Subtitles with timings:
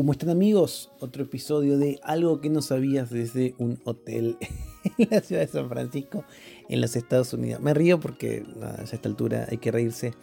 [0.00, 0.90] ¿Cómo están amigos?
[0.98, 4.38] Otro episodio de Algo que no sabías desde un hotel
[4.96, 6.24] en la ciudad de San Francisco,
[6.70, 7.60] en los Estados Unidos.
[7.60, 10.14] Me río porque a esta altura hay que reírse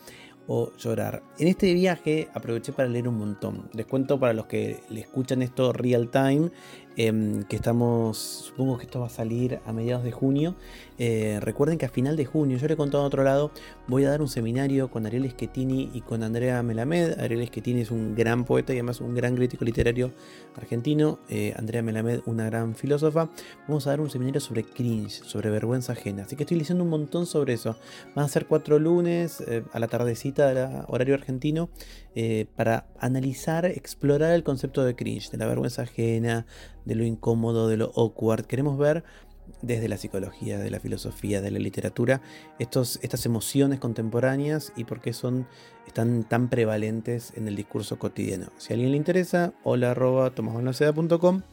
[0.47, 1.21] o llorar.
[1.37, 3.69] En este viaje aproveché para leer un montón.
[3.73, 6.49] Les cuento para los que le escuchan esto real time,
[6.97, 10.55] em, que estamos, supongo que esto va a salir a mediados de junio.
[10.97, 13.51] Eh, recuerden que a final de junio, yo le he contado a otro lado,
[13.87, 17.19] voy a dar un seminario con Ariel Schettini y con Andrea Melamed.
[17.19, 20.11] Ariel Schettini es un gran poeta y además un gran crítico literario
[20.55, 21.19] argentino.
[21.29, 23.29] Eh, Andrea Melamed, una gran filósofa.
[23.67, 26.23] Vamos a dar un seminario sobre cringe, sobre vergüenza ajena.
[26.23, 27.77] Así que estoy leyendo un montón sobre eso.
[28.15, 31.69] Van a ser cuatro lunes eh, a la tardecita del horario argentino
[32.55, 36.47] para analizar, explorar el concepto de cringe, de la vergüenza ajena,
[36.87, 38.45] de lo incómodo, de lo awkward.
[38.45, 39.03] Queremos ver
[39.61, 42.21] desde la psicología, de la filosofía, de la literatura,
[42.59, 45.47] estos, estas emociones contemporáneas y por qué son,
[45.85, 48.51] están tan prevalentes en el discurso cotidiano.
[48.57, 50.31] Si a alguien le interesa, hola arroba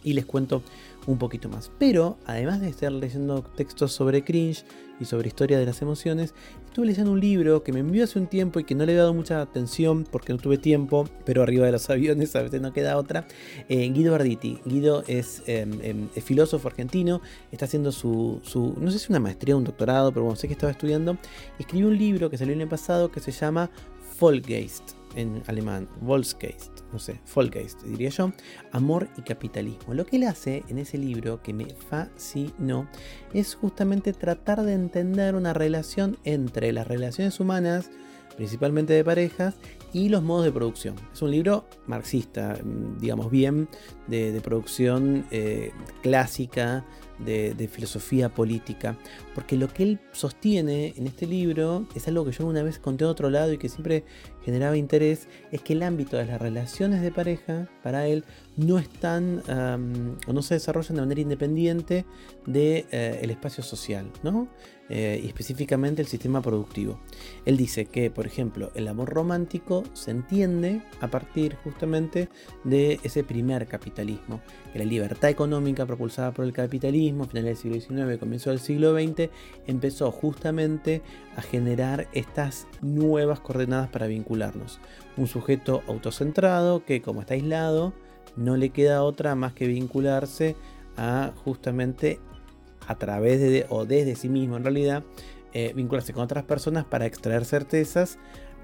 [0.02, 0.62] y les cuento
[1.06, 1.70] un poquito más.
[1.78, 4.64] Pero además de estar leyendo textos sobre cringe
[5.00, 6.34] y sobre historia de las emociones,
[6.66, 8.96] estuve leyendo un libro que me envió hace un tiempo y que no le he
[8.96, 12.72] dado mucha atención porque no tuve tiempo, pero arriba de los aviones a veces no
[12.72, 13.26] queda otra.
[13.68, 14.60] Eh, Guido Arditi.
[14.64, 19.58] Guido es, em, filósofo argentino, está haciendo su, su, no sé si una maestría o
[19.58, 21.18] un doctorado, pero bueno, sé que estaba estudiando.
[21.58, 23.70] Escribió un libro que salió el año pasado que se llama
[24.16, 28.32] Folgeist en alemán, Volksgeist, no sé, Volksgeist diría yo,
[28.72, 29.94] Amor y Capitalismo.
[29.94, 32.88] Lo que él hace en ese libro que me fascinó
[33.32, 37.90] es justamente tratar de entender una relación entre las relaciones humanas,
[38.36, 39.54] principalmente de parejas,
[39.94, 40.96] y los modos de producción.
[41.12, 43.68] Es un libro marxista, mm, digamos bien,
[44.08, 45.70] de, producción eh,
[46.02, 46.84] clásica,
[47.18, 48.96] de, filosofía política,
[49.34, 53.04] porque lo que él sostiene en este libro es algo que yo una vez conté
[53.04, 54.04] a otro lado y que siempre
[54.44, 58.24] generaba interés, es que el ámbito de las relaciones de pareja para él
[58.56, 59.42] no están
[60.26, 62.04] o no se desarrollan de manera independiente
[62.46, 64.48] del de, el espacio social, ¿no?
[64.90, 67.00] Eh, y específicamente el sistema productivo.
[67.46, 72.28] Él dice que, por ejemplo, el amor romántico se entiende a partir justamente
[72.64, 74.42] de ese primer capitalismo,
[74.74, 78.94] que la libertad económica propulsada por el capitalismo finales del siglo XIX, comienzo del siglo
[78.94, 79.30] XX,
[79.66, 81.02] empezó justamente
[81.36, 84.80] a generar estas nuevas coordenadas para vincularnos.
[85.16, 87.92] Un sujeto autocentrado que como está aislado,
[88.36, 90.56] no le queda otra más que vincularse
[90.96, 92.20] a justamente
[92.86, 95.04] a través de o desde sí mismo en realidad,
[95.52, 98.18] eh, vincularse con otras personas para extraer certezas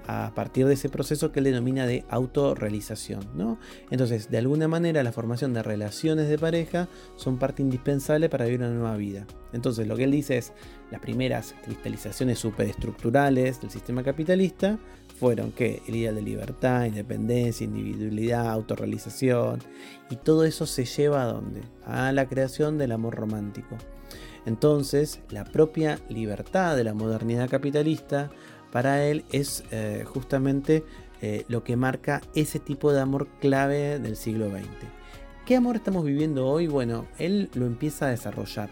[0.07, 3.25] a partir de ese proceso que él denomina de autorrealización.
[3.35, 3.59] ¿no?
[3.89, 8.59] Entonces, de alguna manera, la formación de relaciones de pareja son parte indispensable para vivir
[8.61, 9.25] una nueva vida.
[9.53, 10.53] Entonces, lo que él dice es,
[10.91, 14.77] las primeras cristalizaciones superestructurales del sistema capitalista
[15.19, 19.59] fueron que el ideal de libertad, independencia, individualidad, autorrealización,
[20.09, 21.61] y todo eso se lleva a dónde?
[21.85, 23.77] A la creación del amor romántico.
[24.45, 28.31] Entonces, la propia libertad de la modernidad capitalista
[28.71, 30.83] para él es eh, justamente
[31.21, 34.67] eh, lo que marca ese tipo de amor clave del siglo XX.
[35.45, 36.67] ¿Qué amor estamos viviendo hoy?
[36.67, 38.69] Bueno, él lo empieza a desarrollar.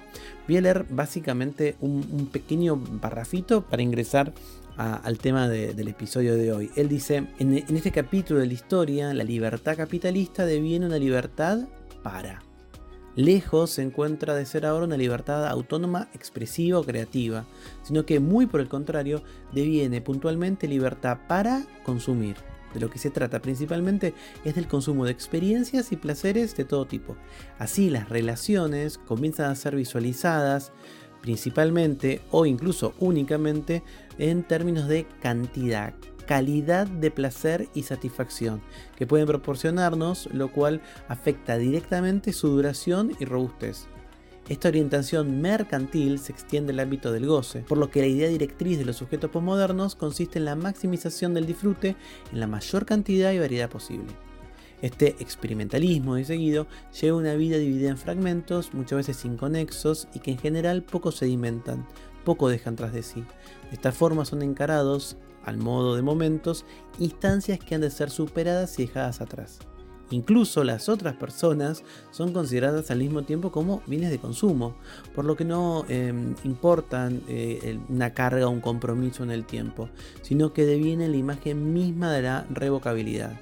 [0.47, 4.33] Voy a leer básicamente un, pequeño parrafito para ingresar
[4.77, 6.71] al tema del episodio de hoy.
[6.77, 11.67] Él dice, en, en este capítulo de la historia, la libertad capitalista deviene una libertad
[12.01, 12.41] para
[13.15, 17.45] lejos se encuentra de ser ahora una libertad autónoma, expresiva o creativa,
[17.83, 22.35] sino que muy por el contrario deviene puntualmente libertad para consumir.
[22.73, 24.13] De lo que se trata principalmente
[24.45, 27.15] es del consumo de experiencias y placeres de todo tipo.
[27.57, 30.71] Así las relaciones comienzan a ser visualizadas
[31.21, 33.83] principalmente o incluso únicamente
[34.17, 35.93] en términos de cantidad,
[36.29, 38.61] calidad de placer y satisfacción
[38.95, 43.87] que pueden proporcionarnos, lo cual afecta directamente su duración y robustez.
[44.47, 48.77] Esta orientación mercantil se extiende al ámbito del goce, por lo que la idea directriz
[48.77, 51.95] de los sujetos postmodernos consiste en la maximización del disfrute
[52.31, 54.13] en la mayor cantidad y variedad posible.
[54.83, 56.67] Este experimentalismo de seguido
[57.01, 61.87] lleva una vida dividida en fragmentos, muchas veces inconexos y que en general poco sedimentan,
[62.23, 63.21] poco dejan tras de sí.
[63.71, 65.17] De esta forma son encarados
[65.49, 66.65] al modo de momentos,
[66.99, 69.59] instancias que han de ser superadas y dejadas atrás.
[70.11, 74.75] Incluso las otras personas son consideradas al mismo tiempo como bienes de consumo,
[75.13, 79.89] por lo que no em, importan eh, una carga o un compromiso en el tiempo,
[80.23, 83.33] sino que deviene la imagen misma de la revocabilidad.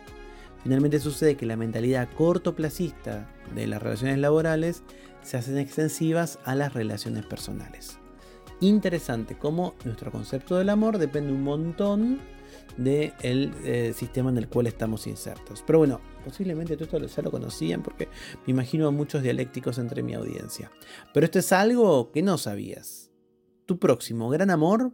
[0.63, 4.83] Finalmente sucede que la mentalidad cortoplacista de las relaciones laborales
[5.21, 7.99] se hacen extensivas a las relaciones personales.
[8.59, 12.19] Interesante cómo nuestro concepto del amor depende un montón
[12.75, 15.63] del eh, sistema en el cual estamos insertos.
[15.65, 18.07] Pero bueno, posiblemente todo esto ya lo conocían porque
[18.45, 20.71] me imagino a muchos dialécticos entre mi audiencia.
[21.13, 23.11] Pero esto es algo que no sabías.
[23.65, 24.91] Tu próximo gran amor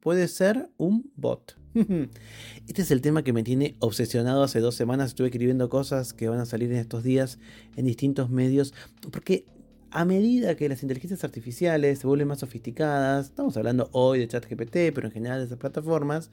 [0.00, 1.56] puede ser un bot.
[2.68, 5.08] Este es el tema que me tiene obsesionado hace dos semanas.
[5.08, 7.38] Estuve escribiendo cosas que van a salir en estos días
[7.76, 8.72] en distintos medios.
[9.10, 9.44] Porque
[9.90, 14.92] a medida que las inteligencias artificiales se vuelven más sofisticadas, estamos hablando hoy de ChatGPT,
[14.94, 16.30] pero en general de esas plataformas,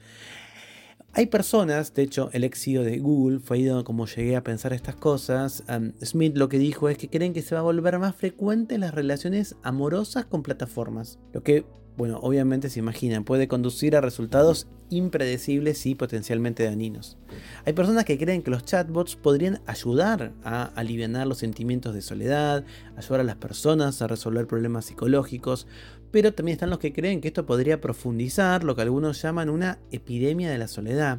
[1.12, 4.72] hay personas, de hecho el ex CEO de Google fue ahí como llegué a pensar
[4.72, 5.64] estas cosas,
[6.04, 8.94] Smith lo que dijo es que creen que se va a volver más frecuente las
[8.94, 11.64] relaciones amorosas con plataformas, lo que
[11.98, 17.18] bueno, obviamente se imaginan, puede conducir a resultados impredecibles y potencialmente dañinos.
[17.64, 22.64] Hay personas que creen que los chatbots podrían ayudar a aliviar los sentimientos de soledad,
[22.96, 25.66] ayudar a las personas a resolver problemas psicológicos,
[26.12, 29.80] pero también están los que creen que esto podría profundizar lo que algunos llaman una
[29.90, 31.18] epidemia de la soledad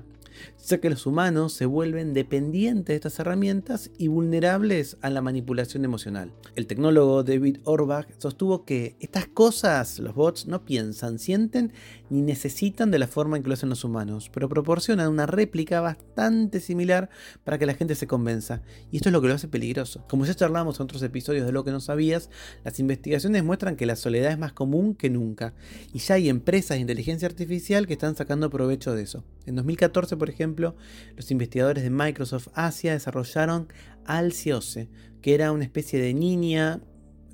[0.65, 5.85] ya que los humanos se vuelven dependientes de estas herramientas y vulnerables a la manipulación
[5.85, 6.31] emocional.
[6.55, 11.73] El tecnólogo David Orbach sostuvo que estas cosas, los bots, no piensan, sienten
[12.09, 15.81] ni necesitan de la forma en que lo hacen los humanos, pero proporcionan una réplica
[15.81, 17.09] bastante similar
[17.43, 18.61] para que la gente se convenza.
[18.91, 20.03] Y esto es lo que lo hace peligroso.
[20.09, 22.29] Como ya charlamos en otros episodios de lo que no sabías,
[22.63, 25.53] las investigaciones muestran que la soledad es más común que nunca.
[25.93, 29.23] Y ya hay empresas de inteligencia artificial que están sacando provecho de eso.
[29.45, 30.75] En 2014, por ejemplo,
[31.15, 33.67] los investigadores de Microsoft Asia desarrollaron
[34.05, 34.89] Alciose,
[35.21, 36.81] que era una especie de niña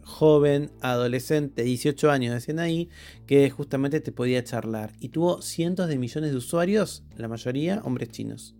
[0.05, 2.89] joven, adolescente, 18 años decían ahí,
[3.25, 4.93] que justamente te podía charlar.
[4.99, 8.55] Y tuvo cientos de millones de usuarios, la mayoría hombres chinos.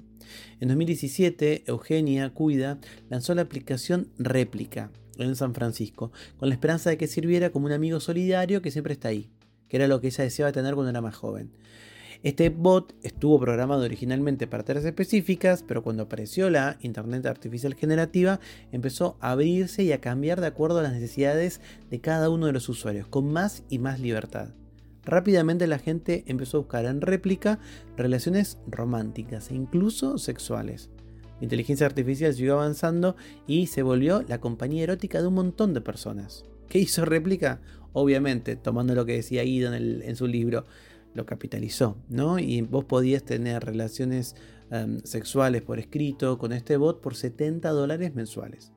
[0.60, 2.80] En 2017, Eugenia Cuida
[3.10, 7.72] lanzó la aplicación Réplica en San Francisco, con la esperanza de que sirviera como un
[7.72, 9.30] amigo solidario que siempre está ahí,
[9.70, 11.52] que era lo que ella deseaba tener cuando era más joven.
[12.24, 18.40] Este bot estuvo programado originalmente para tareas específicas, pero cuando apareció la Internet Artificial Generativa,
[18.72, 22.54] empezó a abrirse y a cambiar de acuerdo a las necesidades de cada uno de
[22.54, 24.50] los usuarios, con más y más libertad.
[25.04, 27.60] Rápidamente la gente empezó a buscar en réplica
[27.96, 30.90] relaciones románticas e incluso sexuales.
[31.40, 33.16] La inteligencia artificial siguió avanzando
[33.46, 36.46] y se volvió la compañía erótica de un montón de personas.
[36.70, 37.62] ¿Qué hizo réplica?
[37.94, 40.66] Obviamente, tomando lo que decía Ido en su libro,
[41.16, 42.38] lo capitalizó, ¿no?
[42.38, 44.36] Y vos podías tener relaciones
[44.70, 48.72] em, sexuales por escrito con este bot por 70 dólares mensuales.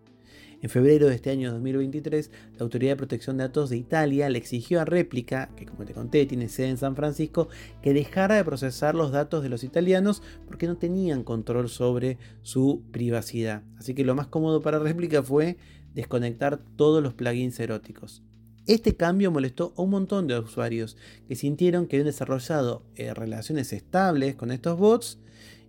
[0.61, 4.39] En febrero de este año 2023, la Autoridad de Protección de Datos de Italia le
[4.39, 7.49] exigió a Réplica, que como te conté tiene sede en San Francisco,
[7.81, 12.83] que dejara de procesar los datos de los italianos porque no tenían control sobre su
[12.91, 13.63] privacidad.
[13.77, 15.59] Así que lo más cómodo para Réplica fue
[15.95, 18.25] desconectar todos los plugins eróticos.
[18.69, 23.73] Este cambio molestó a un montón de usuarios que sintieron que habían desarrollado eh, relaciones
[23.73, 25.19] estables con estos bots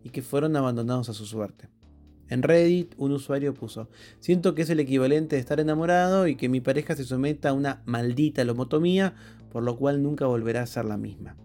[0.03, 1.69] y que fueron abandonados a su suerte.
[2.27, 6.49] En Reddit, un usuario puso: Siento que es el equivalente de estar enamorado y que
[6.49, 9.15] mi pareja se someta a una maldita lomotomía,
[9.49, 11.37] por lo cual nunca volverá a ser la misma.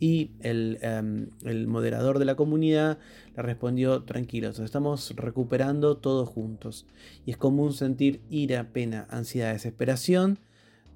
[0.00, 1.30] Y el, em,
[1.68, 2.98] moderador de la comunidad
[3.36, 6.84] le respondió: Tranquilos, estamos recuperando todos juntos.
[7.24, 10.40] Y es común sentir ira, pena, ansiedad, desesperación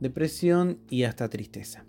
[0.01, 1.87] depresión y hasta tristeza.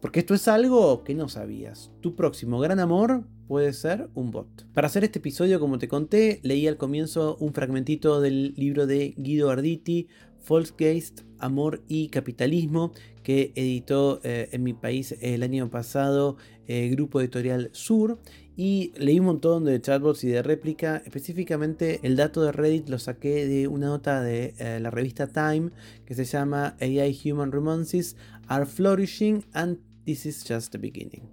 [0.00, 1.90] Porque esto es algo que no sabías.
[2.00, 4.66] Tu próximo gran amor puede ser un bot.
[4.72, 9.14] Para hacer este episodio, como te conté, leí al comienzo un fragmentito del libro de
[9.16, 10.08] Guido Arditi,
[10.46, 12.92] Volksgeist, Amor y Capitalismo,
[13.22, 18.18] que editó eh, en mi país el año pasado eh, Grupo Editorial Sur.
[18.60, 20.96] Y leí un montón de chatbots y de réplica.
[21.04, 25.70] Específicamente el dato de Reddit lo saqué de una nota de eh, la revista Time
[26.04, 28.16] que se llama AI Human Romances
[28.48, 31.30] are flourishing and this is just the beginning.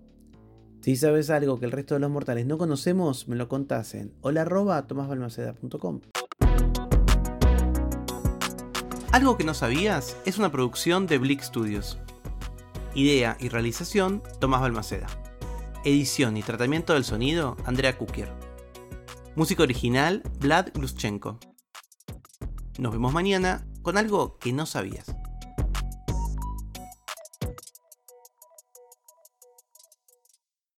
[0.82, 4.14] Si sabes algo que el resto de los mortales no conocemos, me lo contás en
[4.22, 4.44] hola
[9.12, 11.98] Algo que no sabías es una producción de Blick Studios.
[12.94, 15.25] Idea y realización Tomás Balmaceda.
[15.86, 18.34] Edición y tratamiento del sonido, Andrea Kukier.
[19.36, 21.38] Música original, Vlad Gluschenko.
[22.80, 25.16] Nos vemos mañana con algo que no sabías.